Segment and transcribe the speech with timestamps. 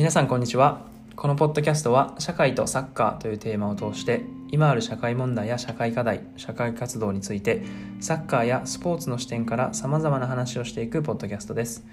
[0.00, 0.86] 皆さんこんにちは。
[1.14, 7.60] このポッドキャストは社会とサッカーというテーマを通して今ある社会問題や社会課題社会活動について
[8.00, 11.84] サッカーやスポーツの視点からさまざまな話をしていくポッドキャストです。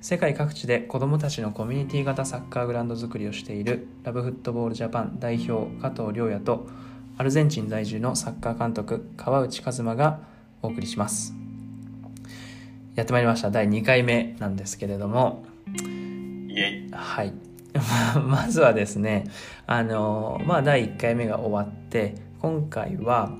[0.00, 6.66] 世界各地で子どもたちのコミュニティ型サッカーグラウンド作りをしているラブフットボールジャパン代表加藤亮也と
[7.18, 10.20] アルゼンチン在住のサッカー監督川内和馬が
[10.62, 11.34] お送りします。
[12.94, 13.50] やってまいりました。
[13.50, 15.44] 第2回目なんですけれども。
[16.48, 16.90] イエイ。
[16.90, 17.49] はい
[18.26, 19.24] まずはですね
[19.66, 23.32] あのまあ第1回目が終わって今回は、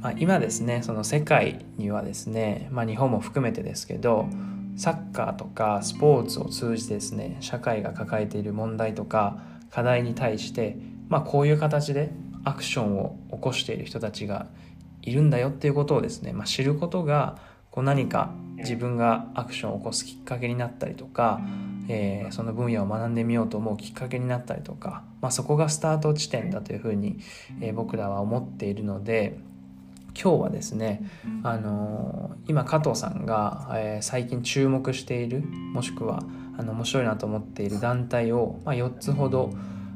[0.00, 4.28] まあ、今ですねその世界にはですね、まあ、日本も含めてですけど
[4.76, 9.38] サッカーとかスポーツを通じてですね社会が抱えている問題とか
[9.70, 10.76] 課題に対して、
[11.08, 12.10] まあ、こういう形で
[12.44, 14.46] アクションを起こしている人たちが
[15.02, 17.36] いるんだよっていうことをですね、まあ、知ることが
[17.70, 21.40] こう何か自分がアクションを起こすきっかけになったりとか、
[21.88, 27.18] えー、その分野を学んでみようと思うきっかけになったりとか、まあ、そこがスタート地点だというふうに、
[27.60, 29.38] えー、僕らは思っているので
[30.20, 31.08] 今日はですね、
[31.42, 36.22] あのー、今加藤さんが、えー、最近注目しているもしくは
[36.58, 39.52] あの面白いなと思っている団体を、まあ、4つほど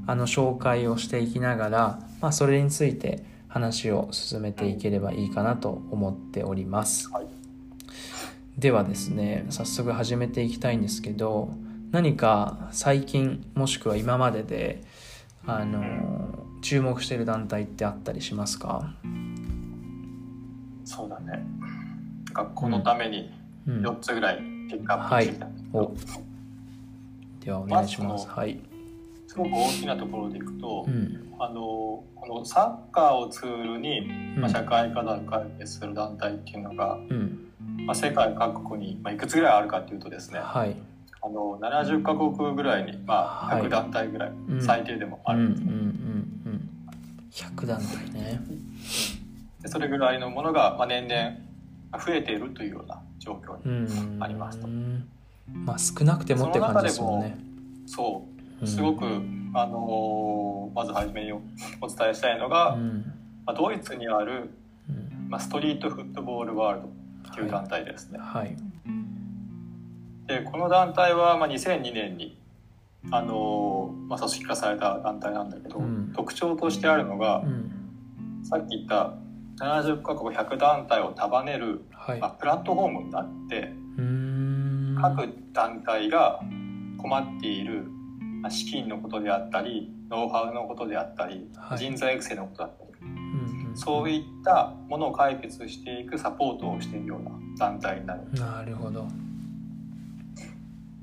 [0.07, 7.11] あの紹介をしていきながら、まあ、それについて話を進めていければいいかなと思っております。
[7.11, 7.27] はい、
[8.59, 11.51] ではですね早速始めていきたいんですけど
[11.93, 14.83] 何か最近もしくは今までで
[15.47, 18.95] あの注目している団体ってあったりしますか？
[20.85, 21.45] そうだね。
[22.33, 23.31] 学校のために
[23.67, 25.53] 4つぐらいピックアップしてきた、うん
[25.85, 28.59] はい、ではお願いします、ま、はい。
[29.27, 37.51] すごく大きなところでいくと、うん、あのこのサッカーをツールに、まあ、社会課題を解決する団体っていうのが、うん、
[37.85, 40.77] まあ、世界各国に、まあ、いくつぐらいあるかっていうとですね、はい、
[41.25, 45.39] あの70か国ぐらいに、まあ、100団体ぐらい、最低でもある。
[45.41, 45.73] んですね。
[45.73, 45.93] うんうんうん
[46.47, 46.71] うん、
[47.31, 48.41] 100団体ね。
[49.63, 54.67] でそれぐらいのものが、まあ、年々増えているというような状況にありますと。
[55.53, 57.39] まあ、少なくてもって感じですもんね。
[57.87, 58.27] そ
[58.61, 58.67] う。
[58.67, 59.05] すごく、
[59.55, 61.41] あのー、まず初めにお
[61.87, 63.05] 伝えしたいのが、うん、
[63.47, 64.51] まあ、ドイツにある、
[65.29, 66.83] まあ、ストリートフットボールワール
[67.25, 68.19] ドという団体ですね。
[68.19, 68.72] はい、はい
[70.27, 72.39] でこの団体はまあ2002年に
[73.11, 77.73] あの、まあ、組織化された団体なんだけど、うん、特徴としてあるのが、うん、
[78.45, 79.15] さっき言った
[79.59, 83.73] 70カ国100団体を束ねる、はい、まあ、プラットフォームになって
[85.01, 86.41] 各団体が
[86.99, 87.85] 困っている
[88.43, 98.21] まあ、資金のことであったりノウハウのことであったり、はい、人材育成のことだったり、うんうん、そういったものを解決していくサポートをしているような団体になる。
[98.33, 99.07] なるほど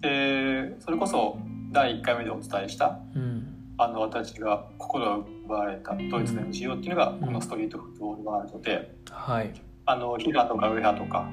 [0.01, 1.37] でそれこそ
[1.71, 9.53] 第1回目でお伝えした、うん、あの私が心を奪われたドイツの NGO っていうのが、このストリートフットボールワールドで、はい、
[9.85, 11.29] あのヒガとかウェハとか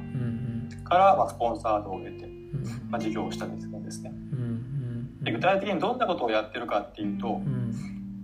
[0.85, 2.29] から、まあ、スポンサードを得て、
[2.89, 3.61] まあ、事業をしたんで
[3.91, 4.13] すね。
[5.23, 7.41] で具体的にどんなことをやってるかっていうと、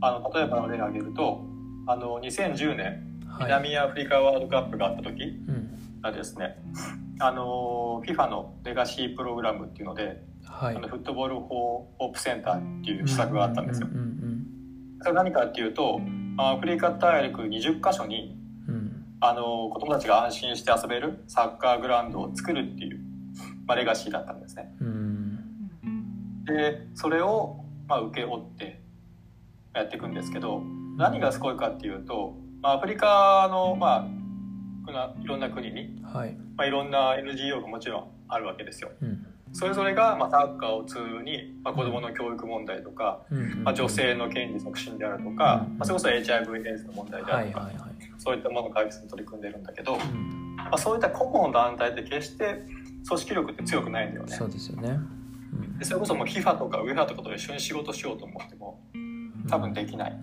[0.00, 1.44] あの例えばの例を挙げると
[1.86, 5.40] あの2010年南アフリカワールドカップがあった時
[6.00, 6.58] がですね、
[7.18, 13.88] あの FIFA のレガシープログラムっていうのではい、あのフットボール・フォー・ホープセンターっていう施策があったんですよ。
[15.00, 16.00] それ何かっていうと
[16.38, 23.00] アフリカ大陸20カ所に、うん、あの子供たちが安心して遊べるサッカーグラウンドを作るっていう、
[23.66, 24.72] まあ、レガシーだったんですね。
[24.80, 28.80] うん、でそれを、まあ、請け負って
[29.74, 30.62] やっていくんですけど
[30.96, 34.08] 何がすごいかっていうと、まあ、アフリカの、ま
[34.86, 38.92] あ、いろんな国に、はいまあ、いろんな NGO がもちろんあるわけですよ。
[39.02, 43.22] うんそれぞれが、まあ、サッカーを通に、まあ、子どもの教育問題とか、
[43.62, 47.70] まあ、女性の権利促進であるとか、まあ、それこそ HIV エイズの問題であるとか、
[48.18, 49.96] そういったものを解決に取り組んでるんだけど、
[50.56, 52.62] まあ、そういった個々の団体って決して
[53.06, 54.34] 組織力って強くないんだよね。
[54.34, 54.98] そうですよね、
[55.78, 58.80] でそれこそもう FIFA とか UEFA とかと一緒に仕事しようと思っても
[59.48, 60.18] 多分できない。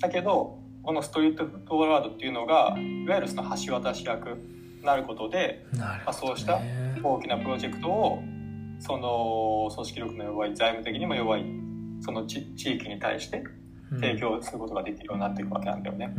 [0.00, 4.38] だけどこのストリートフットボールワードっていうのがいわゆるその橋渡し役
[4.82, 6.60] なることで、ね、まあ、そうした
[7.02, 8.22] 大きなプロジェクトを
[8.78, 11.44] その組織力の弱い財務的にも弱い
[12.00, 13.42] その地域に対して
[14.00, 16.14] 提供することができるようになっていくわけなんだよね。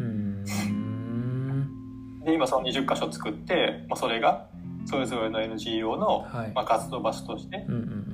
[2.26, 4.48] で今その20箇所作って、まあ、それが
[4.86, 7.66] それぞれの NGO の、はい、まあ、活動場所として、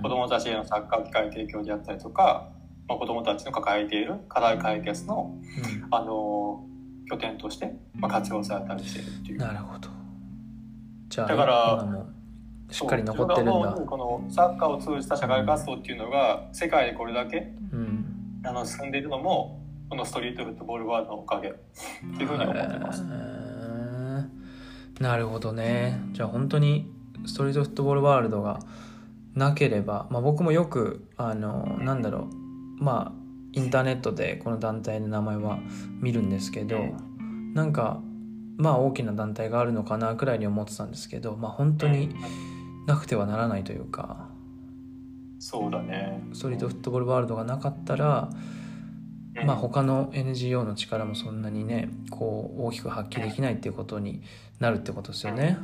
[0.02, 2.50] 子どもたちへのサッカー機会提供であったりとか、
[2.88, 5.34] まあ、子どもたちの抱えている課題解決の、
[5.84, 6.66] うん、あの
[7.10, 9.40] 拠点として、まあ、活用されたりしているっていう。
[9.40, 9.90] なるほど。
[11.08, 12.06] じゃあだから
[12.70, 13.72] しっかり残ってるんだ。
[13.72, 21.50] このサッカーを通じた社会活動っていうのが世界でこれだけ、うん、あの進んでいるのもこのストリートフットボールワールドのおかげ。
[21.50, 21.54] っ
[22.18, 23.04] ていうふうに思ってます。
[25.00, 26.00] なるほどね。
[26.14, 26.92] じゃあ本当に
[27.26, 28.60] ストリートフットボールワールドが
[29.34, 32.84] なければ、まあ、僕もよくあのなんだろう。
[32.84, 35.60] まあインターネットでこの団体の名前は
[36.02, 36.78] 見るんですけど
[37.54, 38.02] なんか
[38.58, 42.14] まあ大きな団体があるのかなくらいに思ってたんですけどまあ本当に
[42.86, 44.30] なくてはならないというか。
[45.40, 46.24] そうだね。
[46.34, 48.30] ストリートフットボールワールドがなかったら
[49.46, 54.22] まあ他の NGO の力もそんなにねこう大きく発揮できないっていうことに
[54.60, 55.58] なるってことですよね。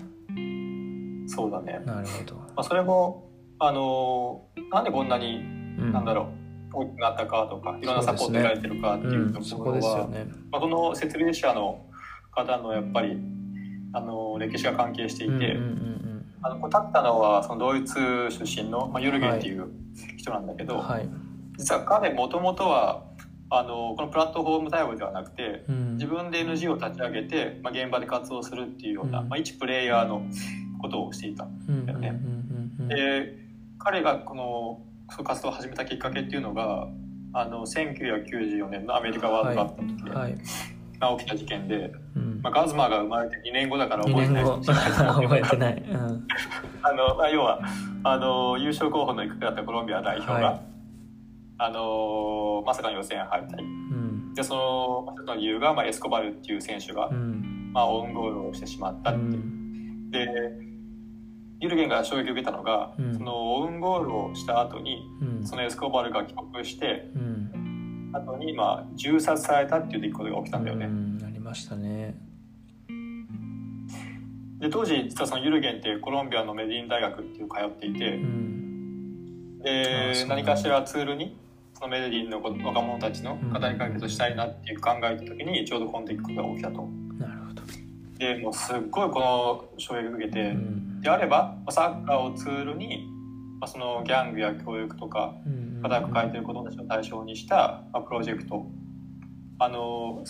[1.28, 1.80] そうだね。
[1.86, 2.36] なるほど。
[2.36, 3.30] まあそれも
[3.60, 5.40] あのなんでこんなに、う
[5.86, 6.30] ん、なんだろ
[6.74, 11.86] う大きくなったかとかいろんなサポート得られてるかっていうところは、ねうんね、まあ、この設立者の
[12.32, 13.18] 方のやっぱり
[13.94, 16.01] あの歴史が関係していて、うんうんうん、
[16.44, 17.96] あの立ったのはそのドイツ
[18.30, 19.72] 出身の、まあ、ユルゲンっていう
[20.18, 21.10] 人なんだけど、はい、
[21.58, 23.06] 実は彼もともとは
[23.50, 30.26] あのこのプラットフォーム対応ではなくて、うん、自分で NGO を立ち上げて、まあ、現場で活動するっていうような、うん、まあ、一プレイヤーの
[30.82, 32.20] ことをしていたんだよね。
[32.88, 33.38] で
[33.78, 34.82] 彼がこの
[35.24, 36.88] 活動を始めたきっかけっていうのが
[37.34, 40.32] あの1994年のアメリカワールドカップの時で、はい。
[40.32, 40.42] はい、
[41.10, 44.44] 起きた事件で、うん、まあ、ガズマが生まれて2年後だから覚えてない。
[44.46, 46.28] 覚えてない、うん、
[46.84, 47.60] あのまあ、要は
[48.04, 50.62] あの優勝候補の行くだったコロンビア代表が、はい。
[51.58, 60.28] あのまさかの予選敗退、うん、でその一つの理由が、まあ、エスコバルっていう選手が、うん、まあ、オウンゴールをしてしまったっていで
[61.62, 65.08] ユルゲンが衝撃を受けたのが、そのオウンゴールをした後に、
[65.44, 67.08] そのエスコバルが帰国して、
[68.14, 70.88] 後に、まあ、銃殺されたっていう出来事が起きたんだよね。
[71.26, 72.16] ありましたね。
[74.60, 78.20] で当時実はそのユルゲンってコロンビアのメディン大学っていう通っていて、
[79.64, 81.36] で何かしらツールに
[81.74, 86.88] そのメロディーの若者たちの課題解決したいなっていう考えた時にちょうどコンテックが起きたと。
[87.18, 87.62] なるほど。
[88.20, 93.08] でもうすっごいこの衝撃を受けて、うん、であればサッカーをツールに、
[93.62, 95.36] まあ、そのギャングや教育とか
[95.84, 98.66] 課題を抱えている子どもたちを対象にした、まあ、プロジェクト。
[99.60, 100.24] あの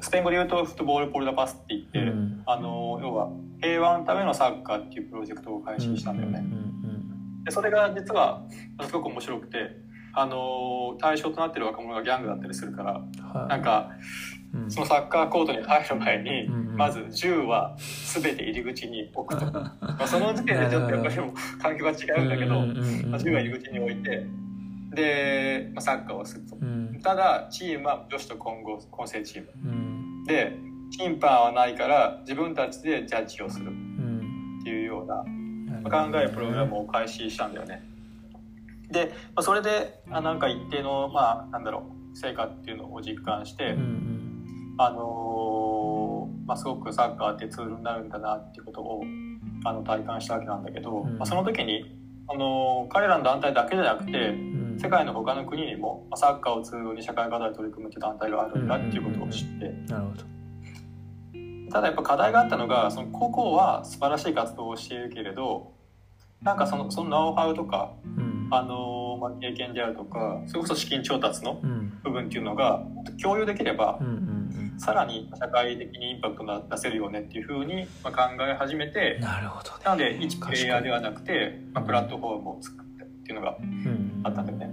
[0.00, 3.28] スペイン語で言うとフットボールポルダパスって言って、うん、あの要は
[3.60, 6.42] 平和のためのサッカーっていうプロジェクトを開始したんだよね。
[7.44, 8.42] でそれが実は
[8.86, 9.76] すごく面白くて
[10.14, 14.35] あの対象となってる若者がギャングだったりするから、はい、なんか、うん、
[14.68, 17.76] そのサッカーコートに入る前に、まず銃は
[18.14, 19.46] 全て入り口に置くと。
[19.52, 21.16] まあその時点でちょっとやっぱり
[21.60, 22.66] 環境が違うんだけど、
[23.08, 24.26] まあ、銃は入り口に置いて
[24.90, 30.56] で、まあ、サッカーをすると、うん、ただチームは女子と混合混成チーム、うん、で
[30.90, 33.72] 審判はないから自分たちでジャッジをする。
[34.66, 35.22] っていうような、
[35.88, 37.84] 考えプログラムを開始したんだよね。
[38.90, 44.15] で、まあ、それであなんか一定のまあなんだろう成果っていうのを実感して、うんうん、
[44.78, 49.02] あのー、まあ、すごくサッカーってツールになるんだなっていうことを
[49.64, 54.32] あの体感したわけなんだけど、うん、まあ、その時に、あのー、彼らの団体だけじゃなくて、う
[54.76, 59.72] ん、世界の他の国にも、まあ、サッカーをツールに社会課題を取り組むっていう団体があるんだっていうことを知って。
[59.88, 60.36] なるほど。
[61.70, 65.72] ただやっぱ課題があったのがその個々は素晴らしい活動をしているけれど
[66.42, 71.60] なんかそのそのノウハウとか、うん、あのまあ、経験であるとかそれこそ資金調達の
[72.04, 72.82] 部分っていうのが
[73.20, 74.45] 共有できれば、うんうんうん、
[74.78, 83.56] さらに社会的にインパクトが出せるよねっていうふうに、まあ、考え始めてなるほど、ね、なので一プレイヤーではなくて、まあ、プラットフォームを作ってっていうのが
[84.24, 84.70] あったんだよね。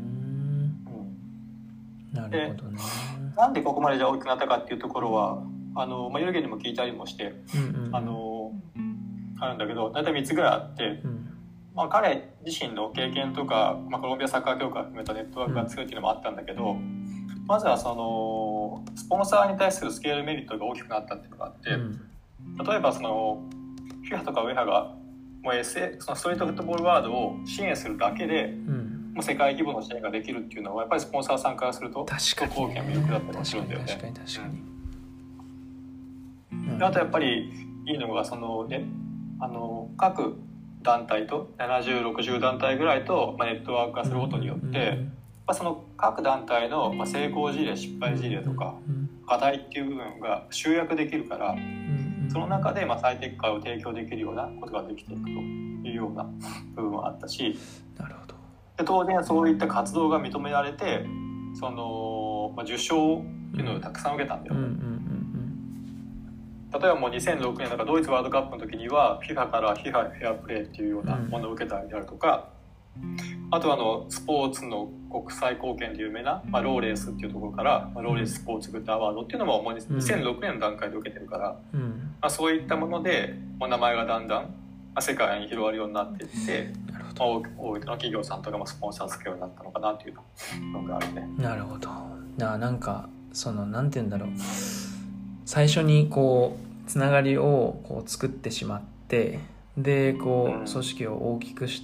[2.13, 2.79] なるほどね。
[3.35, 5.41] なんでここまでじゃ大きくなったかっていうところは
[5.75, 8.51] あの、まあ、ユルゲンにも聞いたりもして、うんうん、あの
[9.39, 11.29] あるんだけど大体3つぐらいあって、うん、
[11.75, 17.02] まあ、彼自身の経験とか、まあ、コロンビアサッカー協会を含めたネットワークが強いっていうのもあったんだけど、うん、
[17.45, 21.99] まずはそのスポンサーに対するスケールメリットが大きくなったっていうのがあって、うん、
[22.57, 23.43] 例えばその
[24.09, 24.95] FIFA とかウェハが
[25.41, 33.87] もう SA そのストリートフットボールワードを支援するだけで、うん、もう世界規模の支援ができるっていうのはやっぱりスポンサーさんからすると結構大きな魅力だったりするんだよね。
[33.87, 34.63] 確かに確かに
[36.83, 37.51] あとやっぱり
[37.85, 38.85] いいのがそのね
[39.39, 40.37] あの各
[40.81, 44.99] 団体と7060団体ぐらいと、まあ、ネットワーク化することによって、
[45.45, 48.75] まあ、その各団体の、まあ、成功事例失敗事例とか
[49.27, 51.55] 課題っていう部分が集約できるから
[52.31, 56.23] その中で、まあ、最適化を提供できるようなことができていくというような
[56.75, 57.57] 部分はあったし
[57.97, 58.35] なるほど。
[58.77, 61.05] で当然そういった活動が認められて
[61.53, 63.21] その、まあ、受賞っ
[63.51, 64.55] ていうのをたくさん受けたんだよ。
[64.55, 64.93] ね。
[66.73, 72.49] 例えばもう2006年とかドイツワールドカップの時には FIFA から FIFA フェアプレーっていうようなものを受けたりであるとか、
[73.55, 84.49] あとあのスポーツの国際貢献で有名な、まあ、ローレースっていうところから、まあ、ローレーススポーツグッドアワードっていうのももう2006年の段階で受けてるから、うん、まあ、そういったものでもう名前がだんだん、ま
[84.95, 90.15] あ、世界に広がるようになっていってまあ、多くの企業さんとかもスポンサーつけるようになったのかなっていう
[90.73, 91.29] のがあるね。
[91.37, 91.89] なるほど。
[92.37, 94.29] ななんかそのなんて言うんだろう。
[95.45, 99.39] 最初にこうつながりをこう作ってしまって
[99.77, 101.83] でこう組織を大きくし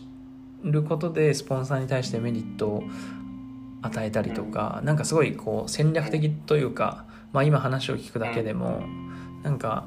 [0.63, 2.83] ることでスポンサーに対してメリットを
[3.81, 8.81] 与えたりとか、なんかすごいこう戦略的というか、まあ、今話を聞くだけでも
[9.43, 9.85] なんか、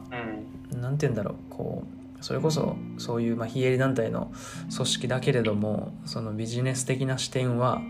[0.71, 4.33] なんて言うんだろうこうそれこそそういうまあ非営利団体の
[4.75, 7.83] 組織だけれどもそのビジネス的な視点は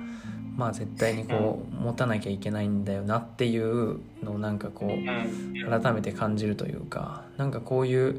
[0.56, 8.18] まあ絶対にこう持たなきゃいけないんだよなっていうのをなんかこう改めて感じるというかなんかこういう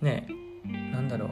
[0.00, 0.26] ね
[0.92, 1.28] なんだろう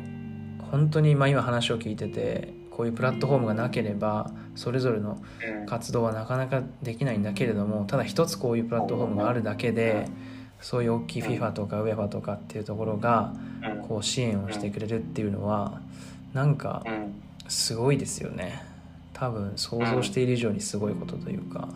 [0.70, 5.22] 本当にまあ今話を聞いててこういうプラットフォームがなければそれぞれの
[5.66, 10.08] 活動はなかなかできないんだけれどもただ一つこういうプラットフォームがあるだけで
[10.62, 13.34] そういう大きい FIFA とか UEFA とかっていうところが
[13.86, 15.82] こう支援をしてくれるっていうのは
[16.32, 16.82] なんか
[17.48, 18.62] すごいですよね。
[19.12, 21.68] 多分想像している以上にすごいことというか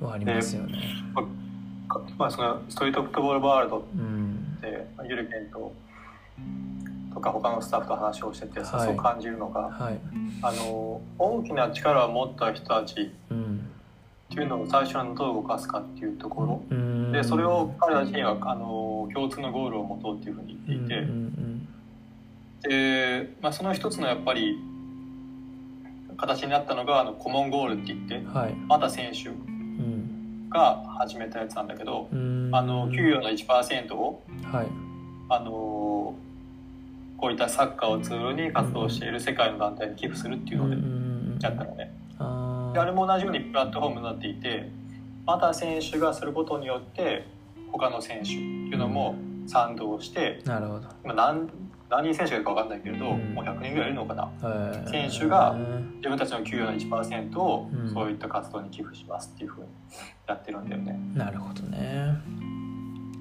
[0.00, 0.82] はありますよね。
[2.18, 3.86] まあ、そのストリートフットボールワールド
[4.60, 5.72] で、うん、ゆるけんと
[7.14, 9.98] とか他のスタッフと話をしてて、はい、そう感じるのが、はい、
[10.42, 13.06] あの大きな力を持った人たちっ
[14.28, 20.84] ていうのを最初にどう動かすかっていうところ、うん、でそれを彼ら自身はあの共通のゴールを持とうっていうふうに言って。
[20.84, 21.68] いて、うん、
[22.62, 24.58] で、まあ、その一つのやっぱり
[26.16, 29.30] 形になったのがあのコモンゴールって言って、はい、また選手
[30.50, 32.14] が始めたやつなんだけど、あ
[32.62, 34.66] の給与の1%を、はい、
[35.28, 36.14] あの
[37.16, 40.70] こういったサッカーをツールに活動している世界の団体に寄付するっていうの
[41.38, 41.92] でやったのね。
[42.72, 44.68] であれも同じようにプラットフォームになっていて
[45.26, 47.26] また選手がすることによって
[47.72, 49.14] 他の選手っていうのも
[49.46, 50.88] 賛同してなるほど。
[51.04, 51.48] 今何
[51.90, 54.30] 何人選手がいるか分かんないけれど、うん、もう100人ぐらいいるのかな、
[54.90, 55.54] 選手が
[55.96, 59.66] 自分たちの給与の1%をそういった活動に寄付しますっていうふうに
[60.26, 60.98] やってるんだよね。
[61.14, 62.14] なるほどね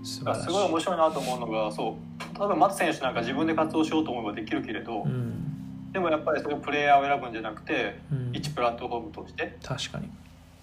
[0.04, 10.10] すごい面白いなと思うのがそう多分松選手なんか自分で活動しようと思えばできるけれど、うん、でもやっぱりそのプレイヤーを選ぶんじゃなくて、うん、一プラットフォームとして確かに。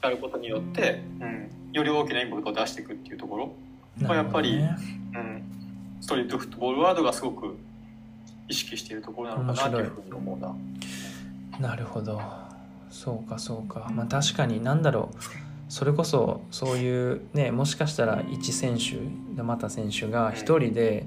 [0.02, 3.52] やることによって、うん、より大きなインパクトを出していくっていうところ。
[4.06, 4.76] はやっぱり、ね、
[5.14, 5.42] うん、
[6.00, 7.56] ストリートフットボールワードがすごく
[8.48, 11.68] 意識しているところなのかなというふうに思うな。
[11.68, 12.20] なるほど。
[12.90, 13.90] そうかそうか。
[13.92, 18.96] まあ確かに何だろうそれこそそういうねもしかしたら一選手
[19.40, 21.06] また選手が一人で、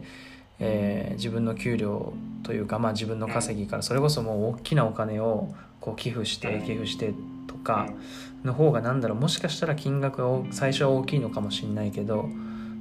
[0.57, 7.13] えー、自分の給料というか、まあ、自分の稼ぎからそれこそもう大きなお金をこう寄付して寄付して
[7.45, 7.89] とか
[8.45, 12.29] の方が何だろうもしかしたら金額が最初は大きいのかもしれないけど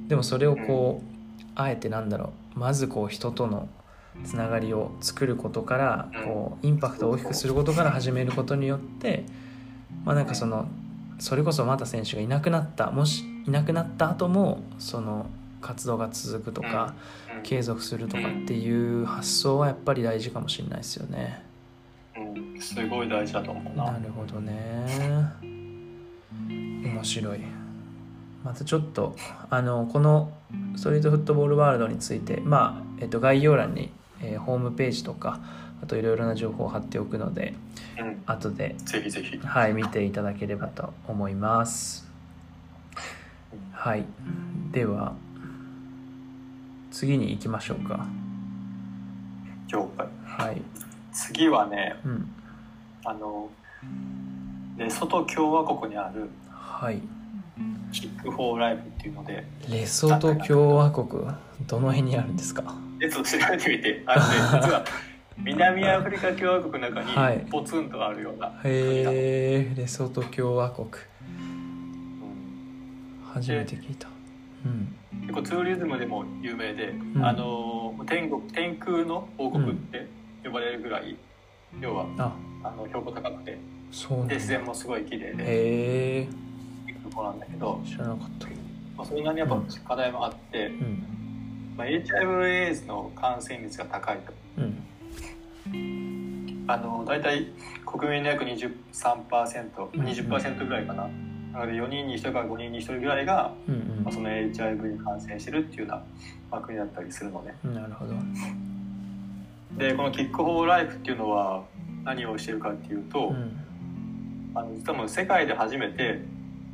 [0.07, 3.67] でもそれをこうあえてなんだろうまずこう人との
[4.23, 9.25] つながりを作ることからこうインパクトを大きくすることから始めることによって
[10.05, 10.69] まあなんかその
[11.19, 15.27] それこそまた選手がいなくなったもしいなくなった後もその
[15.61, 16.93] 活動が続くとか
[17.43, 21.43] 継続するとかっていう発想はやっぱり大事かもしれないですよね。
[22.15, 23.91] うん、すごい大事だと思うな。
[23.91, 24.85] なるほどね。
[26.31, 27.39] 面白い。
[28.43, 29.15] またちょっと
[29.49, 30.31] あのこの
[30.75, 33.91] ストリートフットボールワールドについてまあ、えっと、概要欄に、
[34.21, 35.39] えー、ホームページとか
[35.83, 37.53] あといろいろな情報を貼っておくので、
[37.99, 42.07] うん、後でぜひぜひ、はい、見ていただければと思います。
[43.73, 44.05] はい、
[44.71, 45.13] では
[46.89, 48.05] 次に行きましょうか。
[49.67, 50.07] 了解。
[50.25, 50.61] はい。
[51.11, 52.31] 次はね、うん、
[53.03, 53.49] あの
[54.77, 57.01] レソト共和国にある、はい、
[57.91, 61.23] キックフォーライブっていうのでレソト共和国？
[61.67, 62.63] どの辺にあるんですか？
[63.01, 64.85] えっと調べてみてあのね 実は
[65.37, 67.03] 南アフリカ共和国の中
[67.35, 70.93] にポツンとあるような、はい、へえレソト共和国、うん、
[73.33, 74.07] 初めて聞いた、
[74.65, 80.07] うん、結構ツーリズムでも有名で、うん、あの天国天空の王国って
[80.43, 81.17] 呼ばれるぐらい、
[81.75, 82.35] うん、要はあ。
[82.77, 83.57] の標高高くて
[83.91, 86.27] そうで自然もすごい綺麗でへえ
[87.03, 88.47] とこなんだけど知らなかった、
[88.95, 91.03] まあ、それなりにやっぱ課題もあって、うん。
[91.75, 94.83] まあ、HIV/AIDS の感染率が高いと、うん
[96.67, 97.47] あの大体
[97.85, 101.09] 国民の約 23%20% 20%ぐらいかな、
[101.53, 106.03] なので4人に1人から5人に1人ぐらいが、うんうん、まあ、その HIV に感染してるっていうような、
[106.51, 107.55] まあ、国だったりするのね。
[107.63, 108.13] なるほど。
[109.77, 111.63] でこのキック・フォー・ライフっていうのは
[112.03, 113.59] 何をしてるかっていうと、うん、
[114.55, 116.21] あの実はもう世界で初めて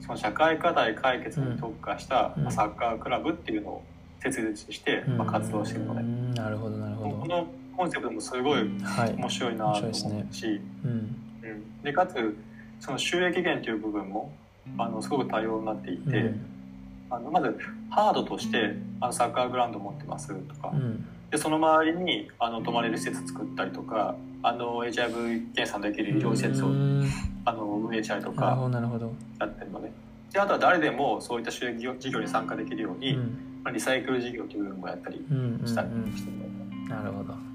[0.01, 3.84] その社会課題解決に特化したサッカークラブっていうのを
[4.22, 6.34] 設立して、まあ、活動してるのね。
[6.36, 7.10] なるほどなるほど。
[7.18, 7.48] この
[7.79, 8.69] コンセプトもすごい
[9.15, 12.38] 面白いなと思うし、はいねうんうん、でかつ
[12.81, 14.33] その収益源という部分も
[14.77, 16.41] あのすごく多様になっていて、うん、
[17.09, 17.57] あのまず
[17.89, 20.74] ハードとしてあのサッカーグラウンド持ってますとか、
[21.31, 26.67] でその周りにあの泊まれる施設作ったりとかあの HIV 検査できる医療施設を
[27.45, 28.57] あの運営したりとか
[29.39, 29.93] やってるのね。
[30.33, 35.25] であとは誰でもそういった収益事業に参加できるように、うん、まあ、リサイクル事業という部分もやったり
[35.65, 37.49] したりしてるの、うんうん、なるほど。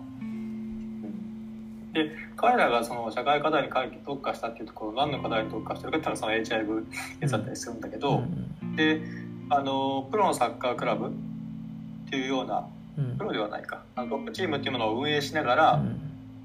[1.95, 3.71] で彼らがその社会課題に
[4.05, 6.87] 特化したっていうところ何の課題に特化してるかっていうのはその HIV
[7.21, 8.23] 検査だったりするんだけど、
[8.77, 9.01] で
[9.49, 11.11] あのプロのサッカークラブっ
[12.11, 12.67] ていうような
[13.17, 13.83] プロではないか。
[13.97, 15.83] トップチームっていうものを運営しながら、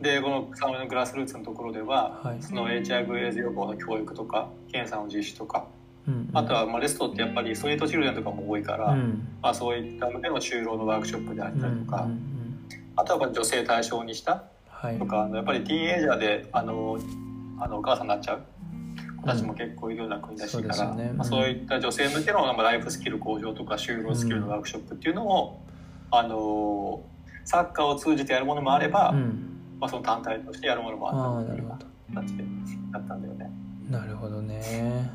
[0.01, 5.67] でこの草ののグラスルーツのところでは、はい、その HIV エイズ予防の教育とか検査の実施とか、
[6.07, 14.45] うんうん、あとはまあレストってやっぱりストリートチルデンとかも多いから、うん、まあ、そういった向けの就労のワークショップであったりとか、うんうんうん、あとは女性対象にした、
[14.81, 16.97] はい、とかあのやっぱりティーンエイジャーであの
[17.59, 18.41] あのお母さんになっちゃう。
[19.19, 25.59] 子たちも結構いるような国だしから、うんね、まあ、そういった女性向けのライフスキル向上とか就労スキルのワークショップっていうのを、
[26.09, 27.03] あの
[27.43, 29.49] サッカーを通じてやるものもあれば、うん。
[29.79, 31.51] まあ、その単体としてやるものもあった。
[31.51, 31.69] っていう
[32.13, 32.43] 形で
[32.93, 33.51] やったんだよね。
[33.89, 35.09] なるほどね。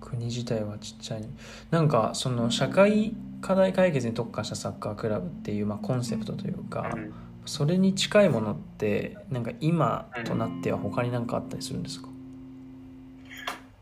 [0.00, 1.24] 国自体はちっちゃい。
[1.70, 7.12] なんかその社会課題解決に特化したサッカークラブっていう、まあ、コンセプトというか、うん、
[7.46, 12.08] それに近いものってなんか今となっては他に何かあったりするんですか、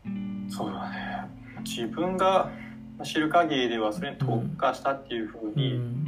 [0.05, 1.27] うん、そうだね。
[1.63, 2.51] 自分が
[3.03, 6.05] 知る限りではそれに特化したっていうふうに、うん。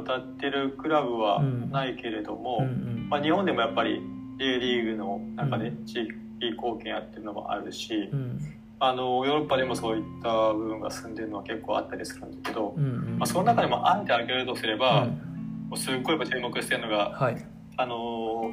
[0.00, 4.00] 歌ってるクラブはないけれども、うん、まあ、日本でもやっぱり
[4.38, 6.12] J リーグの中で地域
[6.52, 8.38] 貢献やってるのもあるし、うん、
[8.80, 15.31] あのヨーロッパでもそういった部分が進んでるのは結構あったりするんだけど、うんうん、まあ、その中でもあえて挙げるとすれば、もう
[15.76, 17.36] すっごい注目してるのが、はい、
[17.76, 18.50] あの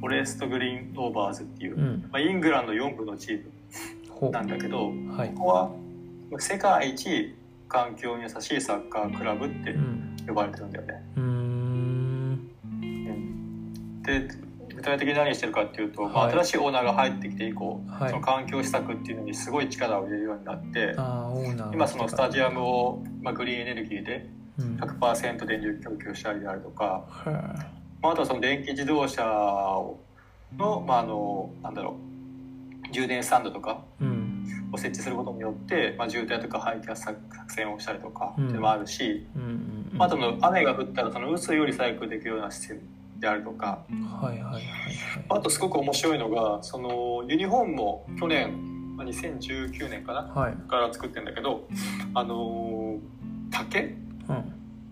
[0.00, 1.76] フォレストグリーンオーバーズっていう、
[2.10, 3.44] まあ、イングランド4部のチー
[4.20, 5.70] ムなんだけど、はい、ここは
[6.38, 7.34] 世界一
[7.68, 9.74] 環境に優しいサッカークラブって
[10.26, 11.02] 呼ばれてるんだよね。
[11.16, 12.50] うん、
[14.02, 14.28] で
[14.74, 20.94] 具体的に何してるかっていうと、はい、まあ、新しいオーナーが入ってきて以降、はい、その環境施策っていうのにすごい力を入れるようになって
[21.72, 24.28] 今そのスタジアムを、まあ、グリーンエネルギーで
[24.78, 29.22] 100%電力供給したりであるとか、うん、まあ、あとはその電気自動車
[30.56, 32.92] の,、まあ、あのなんだろう。
[32.92, 34.32] 充電スタンドとか、うん。
[34.72, 42.80] を設置することによって、まあ、渋滞とか排気圧作戦をしたりとかっていうのもあるし、うんうんうん、あとの雨が降ったらその雨よりサイクルできるようなシステム
[43.18, 44.62] であるとか、はいはいはいはい、
[45.28, 51.68] あとすごく面白いのがそのユニフォームも去年、まあ、2019年かな、はい、から作ってるんだけど
[52.14, 52.98] あの
[53.50, 53.94] 竹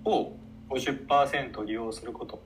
[0.04, 0.36] を
[0.68, 2.42] 50%利用すること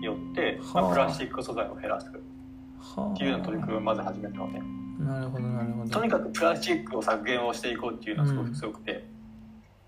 [0.00, 2.06] によって、まあ、プラスチック素材を減らす。
[2.08, 4.62] っていうような取り組みをまず始めたのね。
[4.98, 5.90] なるほどなるほど。
[5.90, 9.04] とにかくプラスチックを削減をしていこうっていうのがすごく強くて、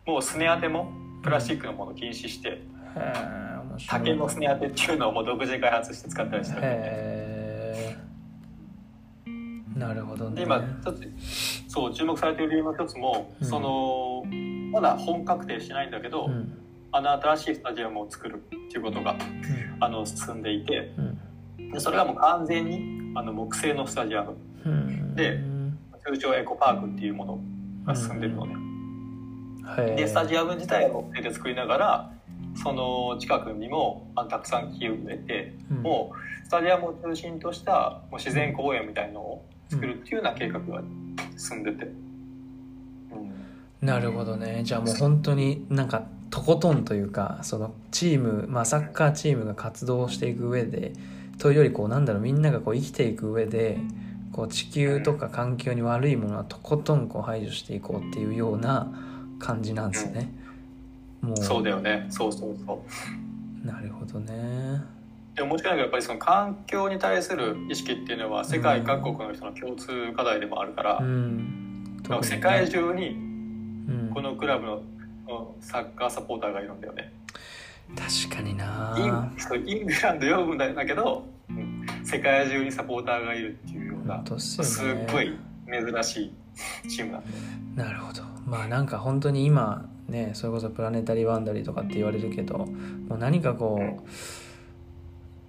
[0.06, 0.92] うん、もうすね当ても
[1.22, 7.96] プラスチックのものを禁止して、うん、竹のすね当てっていうのをもう独自開発して使ったりしてるんで、
[9.76, 10.42] なるほどね。
[10.42, 11.08] 今一つ
[11.68, 14.24] そう注目されている理由の一つも、うん、その
[14.70, 16.28] まだ本確定してないんだけど、
[16.92, 18.38] あの新しいスタジアムを作るっ
[18.70, 19.16] ていうことが、
[19.80, 20.92] あの進んでいて、
[21.72, 24.36] でそれがもう完全にあの木製のスタジアム。
[25.14, 25.40] で
[26.14, 27.40] 通称エコパークっていうもの
[27.84, 28.54] が進んでるのね。
[29.96, 32.12] でスタジアム自体を手で作りながら
[32.54, 40.82] その近くにもあたくさん木を植えて、うん、もうスタジアムを中心としたもう自然公園みたいのを作るっていうような計画が
[41.36, 42.07] 進んでて、うんうん、
[43.80, 44.62] なるほどね。
[44.64, 50.92] じゃあもう本当になんかとことんというかそのチーム、まあ、サッカーチームが活動していく上で
[51.38, 53.78] というよりこうなんだろうみんながこう生きていく上で
[54.32, 58.92] こう地球とか環境に悪いものはとことんこう排除していこうっていうような
[59.38, 60.32] 感じなんですね。
[61.20, 61.36] もう。
[61.36, 62.06] そうだよね。
[62.10, 62.82] そうそうそ
[63.62, 63.66] う。
[63.66, 64.82] なるほどね。
[65.34, 73.27] でももしかしたらやっぱりその環境に対する意識っていうのは世界各国の人の共通課題でもあるから、うん、世界中に
[74.12, 74.82] このクラブの
[75.60, 77.12] サッカーサポーターがいるんだよね。
[77.96, 78.94] 確かにな。
[78.98, 81.26] イングランド読むんだけど、
[82.04, 85.32] 世界中にサポーターがいるっていうようなす,、すっごい
[85.66, 86.32] 珍し
[86.84, 87.28] いチームなんで
[87.76, 88.22] なるほど。
[88.46, 94.08] まあなんか本当に今ねそれこそプラネタリー・ワンダリーとかって言われるけどもう何かこう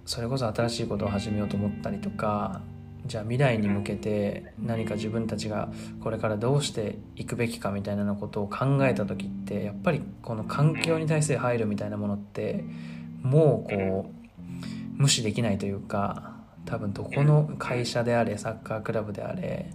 [0.04, 2.60] それこそ新しいことを始めようと思ったりとか
[3.06, 5.70] じゃあ未来に向けて何か自分たちが
[6.02, 12.64] これからどうしていくべきかみたいなことを考えた時ってやっぱりこの環境に対する配慮みたいなものって
[13.22, 16.34] もうこう無視できないというか
[16.66, 19.70] 多分どこの会社であれサッカークラブであれ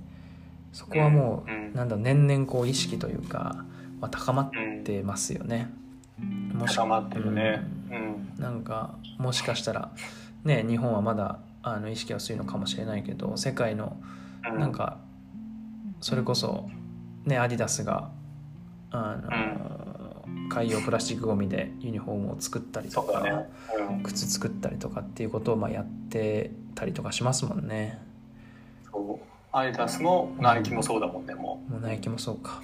[0.72, 3.66] そこはもうなんだ年々こう意識というか、
[4.00, 4.52] まあ、高まっ
[4.84, 5.72] てますよね。
[6.54, 7.62] もし高まってるね、
[7.92, 7.96] う
[8.40, 9.92] ん、なんかもしかしたら
[10.44, 13.98] ね日本はまだあの意識は薄いのかもしれないけど世界の
[14.44, 15.00] なんか
[16.00, 16.70] それこそ
[17.26, 18.12] ねアディダスが
[18.92, 23.50] あの海洋プラスチックごみでユニフォームを作ったりとか、ね
[23.90, 28.00] うん、靴作ったりとかっていうことをまあやってたりとかしますもんね。
[29.52, 31.72] アディダスもナイキもそうだもんねもう。
[31.72, 32.62] もうナイキもそうか。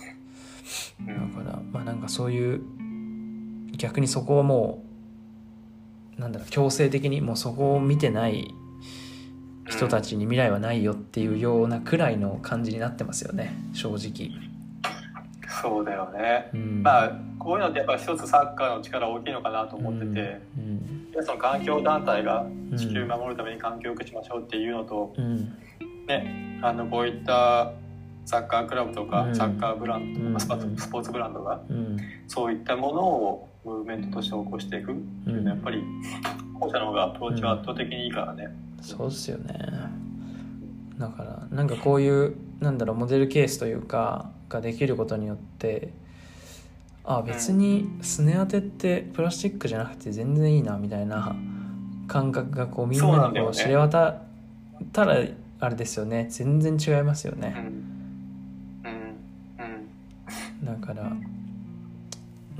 [1.01, 2.61] だからまあなんかそういう
[3.77, 4.83] 逆にそこはも
[6.15, 8.53] うなんだろう強制的にもうそこを見てない
[9.71, 14.31] 人たちに未来はないよっていうようなくらいの感じになってますよね正直。
[15.61, 20.05] そうだよね、うん、まあこういうのってやっぱ一つサッカーの力大きいのかなと思ってて、
[20.57, 21.09] うん。
[21.15, 22.45] うん、その環境団体が
[22.77, 25.13] 地球を守るために環境を良くしましょうっていうのと、
[26.07, 27.73] ねあのこういった
[28.25, 30.47] サッカークラブとか、サッカーブランド、うん、ス
[30.87, 31.61] ポーツブランドが、
[32.27, 34.91] そういったものをムーブメントとして起こしていく。
[34.91, 35.83] っていうのはやっぱり
[36.59, 38.55] 後者の方がアプローチは圧倒的にいいからね。
[38.81, 39.53] そうっすよね。
[40.97, 45.93] だからなんかこういうなんだろうモデルケースというかができることによって
[47.03, 51.35] あ別にすね当てってプラスチックじゃなくて全然いいなみたいな
[52.07, 54.21] 感覚がこうみんなにこう知れ渡っ
[54.91, 55.17] たら
[55.59, 56.27] あれですよね。
[56.29, 57.55] 全然違いますよね、
[60.63, 61.11] だから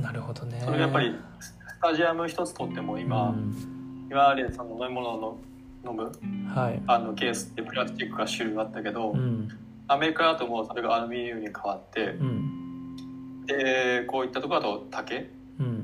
[0.02, 0.62] なるほどね。
[0.66, 5.38] それやっぱりスタジアム一つとっても今、うん、今までその飲み物の
[5.86, 6.12] 飲む、
[6.54, 9.50] はい、あのケースってプラスチックが主流だったけど、うん、
[9.88, 15.30] アメリカだともうそれがアルミニウムに変わって、うん、でこういったところだと竹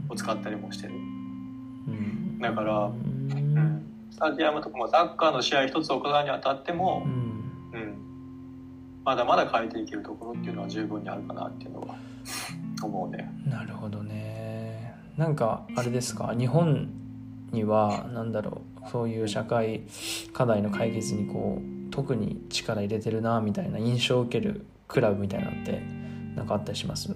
[0.10, 7.27] を使ったりもしてる、うん、だから、うん、スタジアムとかもサッカーの試合一つ行うにあたっても、うん
[9.08, 11.96] まだまだ変えていけるところっていうのは十分にあるかなっていうのは
[12.84, 13.32] 思うね。
[13.46, 14.94] なるほどね。
[15.16, 16.36] なんかあれですか？
[16.38, 16.90] 日本
[17.54, 18.90] には何だろう？
[18.90, 19.84] そういう社会
[20.34, 25.82] 課題の解決にこう特に力入れてるなみたいな印象を受けるクラブみたいなのって
[26.36, 27.10] 何かあったりします？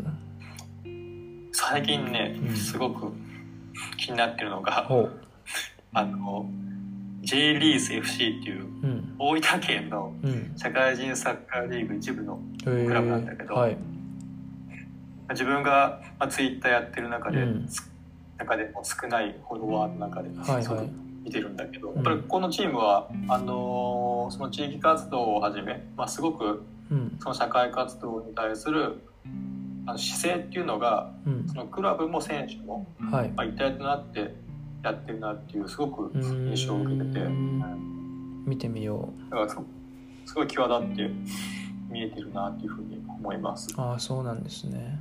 [1.51, 3.11] 最近ね、うん、すごく
[3.97, 4.87] 気になってるのが
[5.91, 6.49] あの
[7.21, 10.13] J リーズ FC っていう、うん、大分県の
[10.57, 13.77] 社会人サッカーリーグ一部のクラブなんだけど、はい、
[15.29, 17.69] 自分が、まあ、ツイッターやってる中で、うん、
[18.37, 20.89] 中でも少ないフォロワーの中で、はいはい。
[21.23, 26.63] 見てるんだけど、やっぱりこのチームはあのー、その地域活動をはじめ、まあ、すごく
[27.19, 29.03] その社会活動に対する
[29.85, 33.29] あの姿勢っていうのが、うん、そのクラブも選手も、はい。
[33.29, 34.33] まあ、一体となって
[34.83, 39.31] やってるなっていうすごく印象を受けてて、うん、見てみよう。
[39.31, 41.11] だからすごい際立って
[41.89, 43.69] 見えてるなっていうふうに思います。
[43.77, 44.99] ああそうなんですね、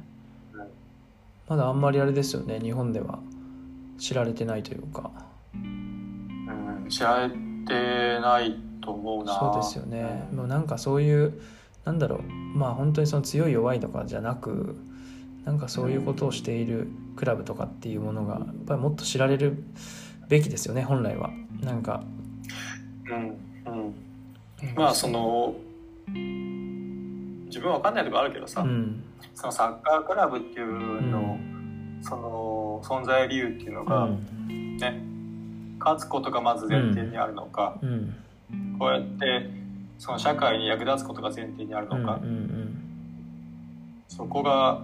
[0.52, 0.66] うん、
[1.48, 3.18] まだあんまりあれですよね日本では。
[3.98, 5.10] 知られてないというか。
[6.88, 9.38] 知られてないと思うな。
[9.38, 11.40] そうですよね、もうなんかそういう
[11.84, 12.22] なんだろう。
[12.56, 14.76] まあ本当にその強い弱いとかじゃなく
[15.44, 16.88] なんかそういうことをしている
[17.20, 19.62] クラブとかっていうものがやっぱりもっと知られる
[20.28, 21.30] べきですよね本来は。
[21.60, 22.02] なんか。
[23.10, 23.94] うんうん。
[24.74, 25.54] まあその
[26.06, 29.04] 自分は分かんないとこあるけどさ、うん、
[29.34, 35.02] そのサッカークラブっていうの、うん、その存在理由っていうのが、うん、ね
[35.78, 38.14] 勝つことがまず前提にあるのか、うん、
[38.78, 39.50] こうやって
[39.98, 42.18] その社会に役立つことが前提にあるのか、
[44.08, 44.82] そこが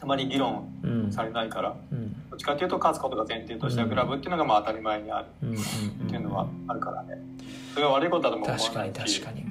[0.00, 5.26] あまり議論されないから、うん、どっちかというと勝つことが前提としてはクラブっていうのがまあ当たり前にある。
[5.48, 7.18] っていうのはあるからね。
[7.72, 9.46] それは悪いことだとも思わな確かに確かに。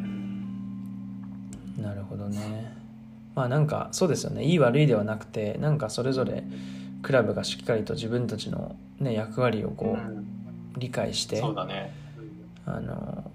[1.82, 2.76] なるほどね。
[3.36, 4.44] まあなんかそうですよね。
[4.44, 6.44] いい悪いではなくてなんかそれぞれ
[7.02, 11.94] クラブがしっかりと自分たちのね、役割をこう理解して、そうだね、
[12.66, 13.32] あの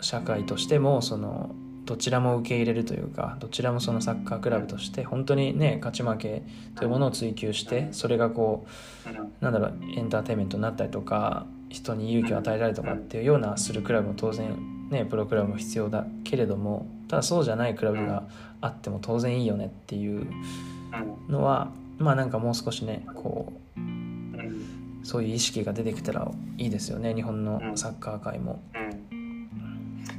[0.00, 6.42] 社会としてもそのどちらも受け入れるというかどちらもそのサッカークラブとして本当にね勝ち負け
[6.76, 8.66] というものを追求してそれがこ
[9.06, 18.24] うなんだろうエンターテインメントになったりとか人に勇気を与えたりとかっていうようなするクラブも当然ね、プロクラブも必要だけれどもただそうじゃないクラブが
[18.60, 20.26] あっても当然いいよねっていう
[21.28, 28.62] のは、まあなんかもう少しねこうそういう意識が出てきたらいいですよね日本のサッカー界も。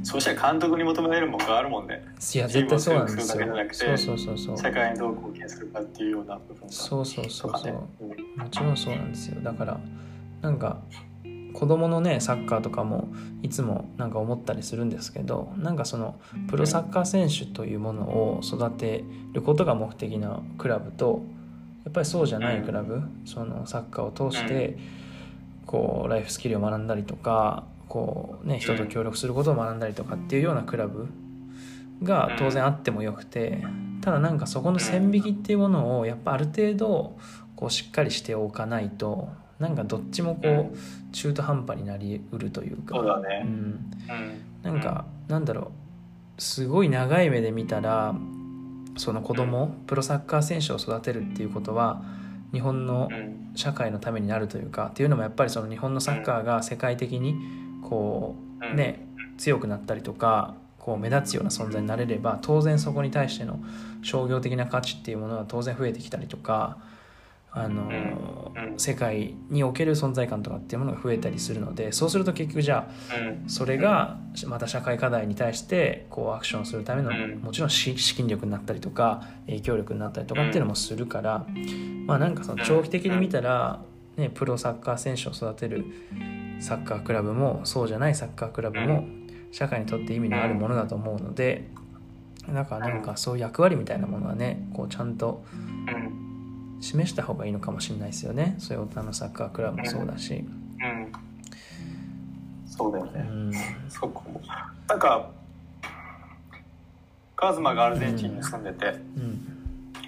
[0.06, 2.06] そうしたら監督に求められるものがあるもんね。
[2.36, 3.48] いや、絶対そうなんですよ。
[3.74, 4.58] そうそうそうそう。
[4.58, 7.74] 社会にどう貢献するかっていうような部分が、そうそうそうそう、
[8.38, 9.42] もちろんそうなんですよ。
[9.42, 9.80] だから、
[10.44, 10.78] なんか、
[11.54, 13.08] 子供のねサッカーとかも
[13.42, 21.24] いつもなんか思ったりするんですけどなんかそのプロサッカー選手というものを育てることが目的なクラブと
[21.86, 24.78] やっぱりそうじゃないクラブ、そのサッカーを通して
[25.66, 31.08] こうライフスキルを学んだりとかこう、ね、人と協力することを学んだりとかっていうようなクラブ
[32.04, 33.64] が当然あってもよくて
[34.02, 37.18] ただなんかそこの線引きっていうものをやっぱある程度
[37.56, 40.78] こうしっかりしておかないとなんかどっちもこう
[41.14, 42.98] 中途半端になりうるというか。
[43.44, 43.92] うん、
[44.64, 45.72] なんかなんだろう。
[46.38, 48.14] すごい長い目で見たら
[48.98, 52.04] その子供プロサッカー選手を育てるっていうことは
[52.52, 53.10] 日本の
[53.56, 57.36] 社会のためになるというかっていうのもやっぱりその日本のサッカーが世界的に
[57.86, 63.60] こうね強くなったりとかこう目立つような存在になれれば当然そこに対しての
[64.02, 66.78] 商業的な価値っていうものは当然増えてきたりとか
[67.58, 67.90] あの、
[68.76, 72.92] 世界における存在感とかっていうものが増えたりするのでそうすると結局じゃあ
[73.48, 74.18] それが
[74.48, 81.46] また社会課題に対してこうアクションするためのもちろん資金力になったりとか影響力になったりとかっていうのもするから
[82.06, 83.82] まあなんかその長期的に見たら、
[84.18, 85.86] ね、プロサッカー選手を育てる
[86.60, 89.06] サッカークラブもそうじゃないサッカークラブも
[89.52, 91.70] 社会にとって意味のあるものだと思うので
[92.54, 95.44] だからなんかそういう役割みたいなものはねこうちゃんと
[96.80, 98.56] 示した方がいいのかもしれないですよね。
[98.60, 101.12] そういう大人のサッカークラブもそうだし、うん、
[102.68, 103.52] そうだよね、うん、
[103.90, 104.42] そこも。
[104.88, 105.30] なんか
[107.36, 109.48] カズマがアルゼンチンに住んでて、うん、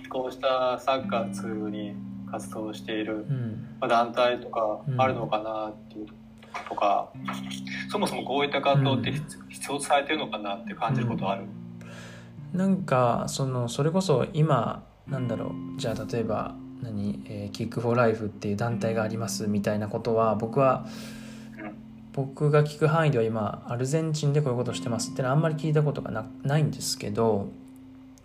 [0.10, 1.96] こうしたサッカー通に
[2.32, 3.26] 活動している、
[3.80, 6.08] まあ、団体とかあるのかなっていう
[6.68, 7.12] とか、
[7.90, 11.44] そもそもこういった活動って必要とされてるのかなって感じることある、
[12.54, 15.80] なんかそのそれこそ今なんだろう。
[15.80, 20.86] じゃあ例えば何、えー、キック・フォー・ライフっていう団体がありますみたいなことは僕は
[22.14, 27.50] 僕が聞く範囲では今アルゼンチンでこういうことしてますってのはあんまり聞いたことがないんですけど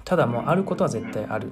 [0.05, 1.49] ただもうあることは絶対ある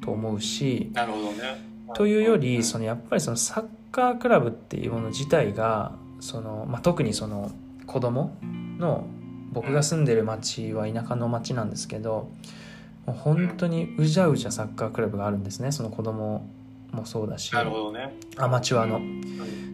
[0.00, 7.50] と思うしなるほどねというよりそのやっぱりそのサッカークラブっていうもの自体がその、まあ、特にその
[7.86, 8.36] 子供
[8.78, 9.06] の
[9.52, 12.30] 僕が住んでる町は田舎の町なんですけど
[13.06, 15.72] もう本当にうじゃうじゃサッカークラブがあるんですね。
[15.72, 16.48] その子供
[16.90, 19.00] もそうだしなるほど、ね、アマチュアの。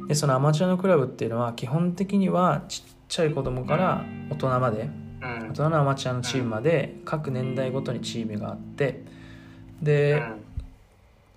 [0.08, 4.90] でそのアマチュアのクラブっていうのは基本的にはちっちゃい子供から大人まで、
[5.22, 9.04] うん、大人のアマチュアのチームまで各年代ごとにチームがあって
[9.80, 10.34] で、うん、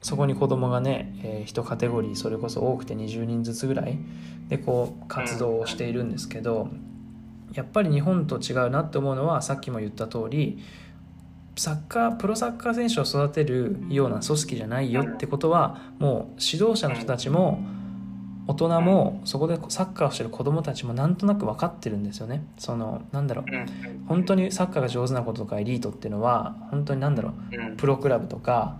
[0.03, 3.97] そこに子供がね、えー、1カテゴリーそれこそ多くて20人ずつぐらい
[4.49, 6.67] でこう活動をしているんですけど
[7.53, 10.59] やっぱり日本と違うなって思うのはさっきも言った通り
[11.55, 17.63] サッカープロサッカー選手を育てるような組織じゃないよってことはもう指導者の人たちも
[18.45, 22.43] 大人もそこでサッカーをしてる子供たちもなんとなく分かってるんですよね。
[22.57, 23.45] そのなんだろう
[24.07, 28.75] 本当にサッカーが上手なこととかエリートっていうのは本当になんだろうプロクラブとか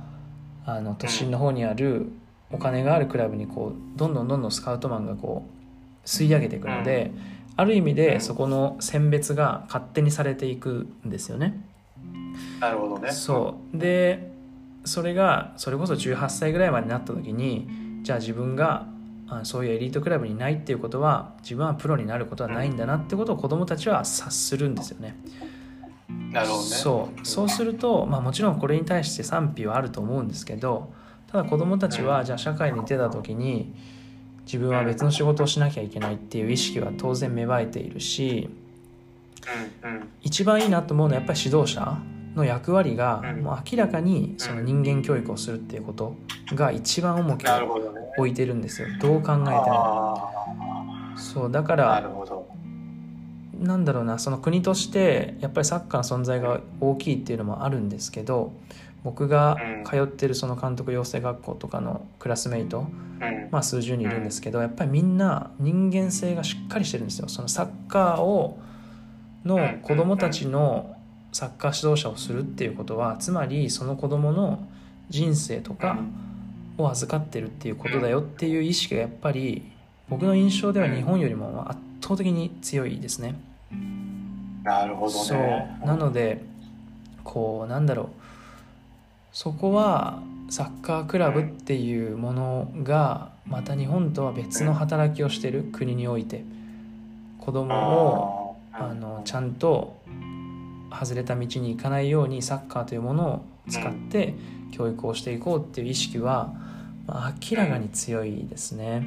[0.65, 2.12] あの都心の方にある
[2.52, 5.45] お金があるクラブにこうどんどんどんどんスカウトマンがこ
[6.04, 7.12] う吸い上げていくので
[7.56, 11.62] ある意味でそこの選別が勝手にされていくんですよね。
[12.60, 14.32] なるほどねそうで
[14.86, 17.67] それがそれこそ18歳ぐらいまでになった時に
[18.02, 18.88] じゃあ自分が
[19.43, 25.15] そういうエリートクラブにないっていうことは自分はプロになることはないんだなってことを子どもたちは察するんですよね。
[26.32, 26.63] なるほどね。
[26.63, 27.26] そう。
[27.26, 30.91] そうすると、まあ、もちろんこれに対して賛否はあると思うんですけど
[31.32, 33.73] ただ子どもたちはじゃあ社会に出た時に
[34.45, 38.49] 自分は別の仕事をしなきゃいけないっていう意識は当然芽生えているし
[40.21, 41.97] 一番いいなと思うのはやっぱり指導者
[42.36, 46.15] の役割がもう明らかにその人間教育をするっていうこと
[46.54, 47.80] が一番重きを
[48.17, 48.88] 置いてるんですよ。
[48.99, 50.30] どう考えても。
[51.15, 52.12] そうだから
[53.63, 58.54] なんだろうなその国としてやっぱりサッカーの存在が大きいっていうのもあるんですけど
[59.04, 62.88] 僕が通ってるその監督養成学校とかのクラスメイト、
[63.52, 67.28] まあ数十人いるんですけどやっぱりみんな人間性がしっかりしてるんですよ。
[67.28, 68.58] そのサッカーを
[69.43, 70.95] の子供たちの
[71.34, 74.65] サッカー指導者をするっていうことはつまりその子供の
[75.10, 75.99] 人生とか
[76.78, 79.63] を預かってるっていうことだよっていう意識がやっぱり
[80.10, 83.36] 僕の印象では日本よりも圧倒的に強いですね。
[84.63, 85.13] なるほどね。
[85.13, 85.88] そう。
[85.88, 86.43] なので
[87.23, 88.08] こうなんだろう。
[89.32, 96.43] そこはサッカークラブっていうものがまた日本とは別の働きをしてる国において
[97.39, 99.97] 子供をあのちゃんと
[100.91, 104.36] 外れた道に行かないようにサッカーというものを使って
[104.71, 106.54] 教育をしていこうっていう意識は、
[107.08, 109.04] まあ、明らかに強いですね。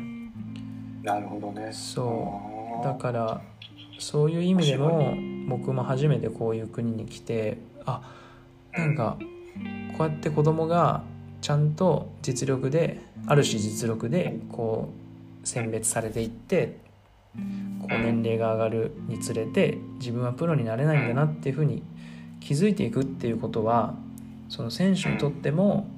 [1.03, 1.73] なるほどね。
[1.73, 2.85] そう。
[2.85, 3.41] だから
[3.99, 5.17] そういう意味でも
[5.49, 8.03] 僕も初めてこういう国に来てあ
[8.77, 9.17] なんか
[9.97, 11.03] こうやって子供が
[11.41, 14.91] ちゃんと実力である種実力でこ
[15.43, 16.79] う選別されていって
[17.81, 21.83] こう年齢が上がるにつれて自分はプロになれないんだなっていうふうに
[22.41, 23.95] 気づいていくっていうことは
[24.49, 25.89] その選手にとっても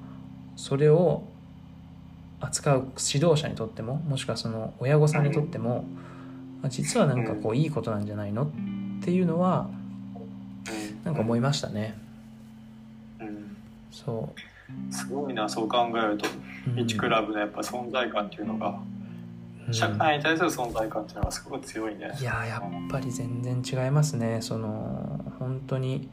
[0.57, 1.25] それを
[2.41, 5.85] 扱う指導者にとってももしくはその親御さんにとっても
[6.69, 8.49] 実はなんかこういいことなんじゃないのっ
[9.03, 9.71] ていうのは
[11.05, 11.97] なんか思いましたね。
[13.91, 14.95] そう。
[14.95, 16.27] すごいなそう考えると。
[16.75, 18.79] 1クラブのやっぱ存在感っていうのが、
[19.71, 22.11] 社会に対する存在感っていうのがすごく強いね。
[22.21, 24.39] いややっぱり全然違いますね。
[24.41, 26.09] その本当に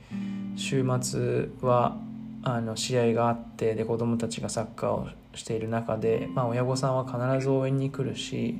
[0.55, 1.97] 週末は
[2.43, 8.59] あの試合があってで子供たちがサッカーをしている中で、まあ、親御さんは必ず応援に来るし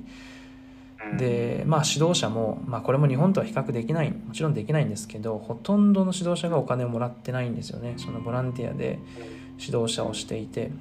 [1.18, 7.94] で、まあ、指導者も、まあ、これも日本とは比較できないもちろんできないんですけどほとんどの指導者がお金をもらってないんですよね。
[7.98, 9.00] そのボランティアで
[9.60, 10.72] 指導者をしていて、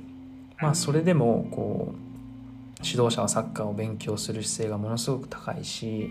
[0.58, 6.10] まあ、それでもこう指導者はサッカーを勉強する姿勢がものすごく高いし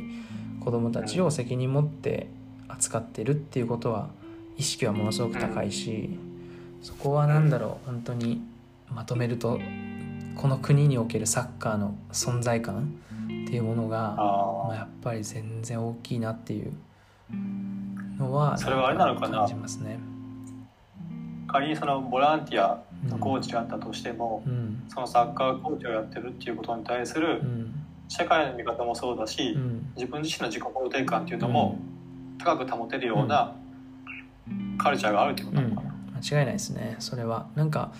[0.60, 2.28] 子どもたちを責任持って
[2.67, 4.10] 扱ってるっていうことは
[4.58, 6.17] 意識はものすごく高いし
[6.82, 8.41] そこは何だろう本当に
[8.89, 9.60] まとめると
[10.36, 12.93] この国におけるサッカーの存在感
[13.53, 16.73] っていうものがまあ、やっぱり全然大きいなっていう
[18.17, 19.41] のはそれはあれなのかな？
[19.41, 19.99] 感じますね。
[21.47, 27.43] 仮にそのボランティアのコーチがあったとしても、うん、そのサッカーコーチをやってるっていうことに対する
[28.07, 31.77] 社会の見方もそうだし、うん、自分自身の自己肯定感っていうのも
[32.39, 33.53] 高く保てるような
[34.79, 36.95] カルチャーがあるってことなのかな、間違いないですね。
[36.97, 37.45] それは。
[37.53, 37.93] なんか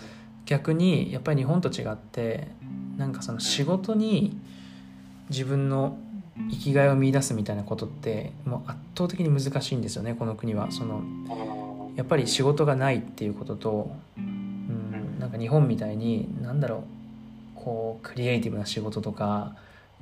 [0.48, 2.48] 逆にやっぱり日本と違って
[2.98, 4.40] なんかその仕事に
[5.30, 5.98] 自分の
[6.52, 10.72] 生きがいを見出すみたいなことってもう圧倒的に難しいんですよねこの国は。
[10.72, 11.04] その
[11.96, 16.84] やっぱり仕事がないっていうことと、うん、なんか日本みたいに何だろう
[17.56, 19.56] こうクリエイティブな仕事とか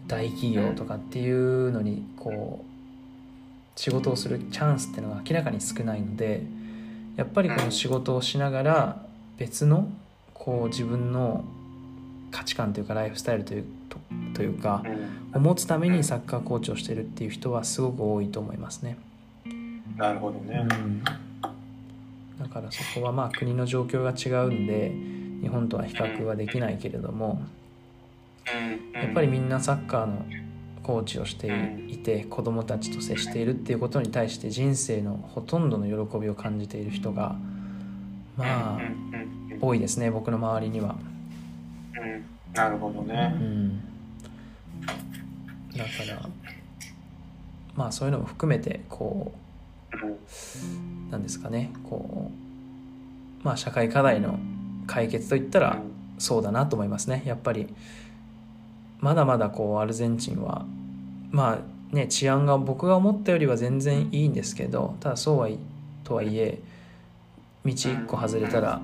[0.08, 6.44] 大企業とかっていうのにこう仕事をするチャンスっていうのが明らかに少ないので
[7.18, 9.06] やっぱりこの仕事をしながら
[9.38, 9.90] 別の
[10.34, 11.44] こう自分の
[12.32, 13.66] 価値観というかライフスタイルという
[14.34, 14.84] というか
[15.34, 18.98] を持つためにサッカーコーチをしてるっていう人はすごく多いと思いますね。
[19.98, 21.12] なるほどね、うん、だ
[22.52, 24.92] からそこはまあ国の状況が違うんで
[25.42, 27.42] 日本とは比較はできないけれども
[28.94, 30.26] やっぱりみんなサッカーの
[30.82, 37.36] コーチをしていて子供たちと接しているっていうことに対して人生のほとんどの喜びを感じている人が
[38.38, 38.80] まあ
[39.60, 40.96] 多いですね僕の周りには。
[42.54, 43.34] なるほどね。
[43.36, 43.80] うん。
[45.76, 46.30] だから
[47.76, 49.32] まあそういうのも含めてこ
[49.94, 51.72] うなんですかね。
[51.84, 52.32] こ
[53.44, 54.40] うまあ社会課題の
[54.88, 55.82] 解決といったら
[56.18, 57.24] そうだなと思いますね。
[57.26, 57.74] やっぱり
[59.00, 60.66] まだまだこうアルゼンチンは
[61.32, 61.60] ま
[61.92, 65.58] あね治安が僕が思ったよりは全然いいんですけどただそうはい
[66.04, 66.62] とはいえ
[67.66, 68.82] 道1個外れたら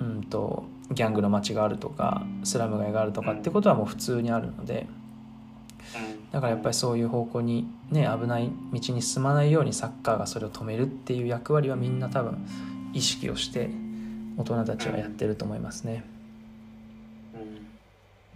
[0.00, 4.86] うんとギャングの街があるとかスラム街があるとかってことはもう普通にあるので
[6.32, 12.46] だからやっぱりそういう方向にね危ない道に進まないようにサッカーがそれを止めるっていう役割はみんな多分
[12.92, 13.70] 意識をして
[14.36, 16.04] 大人たちはやってると思いますね。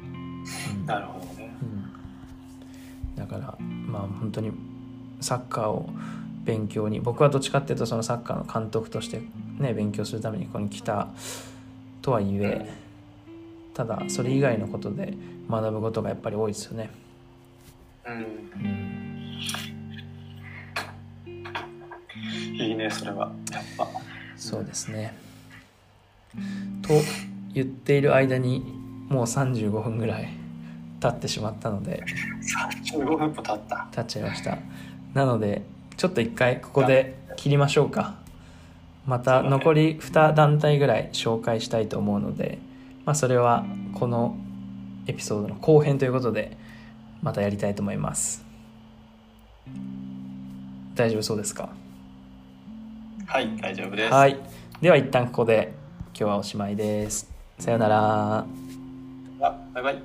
[0.01, 4.51] うん、なるほどね、うん、だからまあ本当に
[5.21, 5.89] サッカーを
[6.45, 9.23] 勉強に僕はどっちかっていうとそのサッカーの監督として
[9.59, 11.09] ね勉強するためにここに来た
[12.03, 12.69] とはいえ
[13.75, 15.15] ただそれ以外のことで
[15.49, 16.91] 学ぶことがやっぱり多いですよね。
[22.53, 23.33] いいねそれは。
[23.53, 23.89] やっぱ。
[24.37, 25.17] そうですね。
[26.83, 26.89] と
[27.55, 28.61] 言っている間に
[29.09, 30.29] もう35分ぐらい
[31.01, 32.03] 経ってしまったので
[32.91, 33.89] 35分も経った。
[33.93, 34.59] 経っちゃいました。
[35.15, 35.63] なので
[35.97, 38.22] ちょっと一回ここで切りましょうか
[39.07, 42.59] また残り2団体ぐらい紹介したいと思うので、
[43.05, 44.37] まあ、それはこの
[45.07, 46.57] エピソードの後編ということで
[47.23, 48.45] またやりたいと思います。
[50.95, 51.71] 大丈夫そうですか？
[53.27, 54.13] はい大丈夫です。
[54.13, 54.39] はい。
[54.81, 55.73] では一旦ここで
[56.09, 57.31] 今日はおしまいです。
[57.59, 58.45] さようなら。
[59.41, 60.03] バイバイ